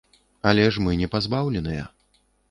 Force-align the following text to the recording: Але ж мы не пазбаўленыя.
Але 0.51 0.63
ж 0.77 0.85
мы 0.85 0.95
не 1.01 1.09
пазбаўленыя. 1.15 1.83